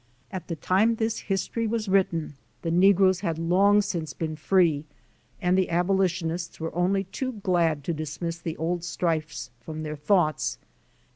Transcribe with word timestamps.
At 0.31 0.47
the 0.47 0.55
time 0.55 0.95
this 0.95 1.19
history 1.19 1.67
was 1.67 1.87
written 1.87 2.33
the 2.63 2.71
negroes 2.71 3.19
had 3.19 3.37
long 3.37 3.83
since 3.83 4.13
been 4.13 4.35
free 4.35 4.83
and 5.39 5.55
the 5.55 5.69
abolitionists 5.69 6.59
were 6.59 6.73
only 6.73 7.03
too 7.03 7.33
glad 7.33 7.83
to 7.83 7.93
dismiss 7.93 8.39
the 8.39 8.57
old 8.57 8.83
strifes 8.83 9.51
from 9.59 9.83
their 9.83 9.95
thoughts. 9.95 10.57